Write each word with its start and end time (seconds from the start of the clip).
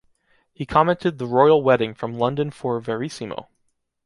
He 0.51 0.65
commented 0.65 1.19
“The 1.19 1.27
Royal 1.27 1.61
Wedding” 1.61 1.93
from 1.93 2.15
London 2.17 2.49
for 2.49 2.79
“Verissimo”. 2.79 3.49